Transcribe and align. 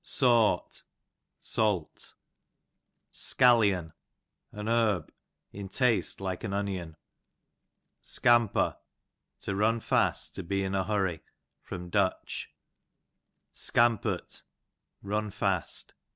Sawt, 0.03 0.81
salt. 1.39 2.15
Scallion, 3.11 3.93
an 4.51 4.67
herb, 4.67 5.11
in 5.51 5.69
taste 5.69 6.19
like 6.19 6.43
onion. 6.43 6.95
Scampo, 8.01 8.77
to 9.41 9.55
run 9.55 9.79
fast, 9.79 10.33
to 10.33 10.41
be 10.41 10.63
in 10.63 10.73
a 10.73 10.85
hurry. 10.85 11.21
Du. 11.69 12.09
Scampurt, 13.53 14.41
run 15.03 15.29
fast. 15.29 15.93